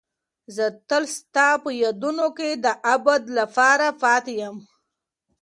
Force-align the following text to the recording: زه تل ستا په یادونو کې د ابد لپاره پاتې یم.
زه 0.55 0.65
تل 0.89 1.03
ستا 1.17 1.47
په 1.63 1.69
یادونو 1.83 2.27
کې 2.37 2.49
د 2.65 2.67
ابد 2.93 3.23
لپاره 3.37 3.87
پاتې 4.01 4.33
یم. 4.41 4.57